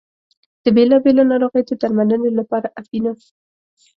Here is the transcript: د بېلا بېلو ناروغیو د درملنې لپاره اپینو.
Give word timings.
د 0.63 0.65
بېلا 0.75 0.97
بېلو 1.03 1.23
ناروغیو 1.31 1.67
د 1.69 1.71
درملنې 1.81 2.31
لپاره 2.39 2.67
اپینو. 2.79 3.13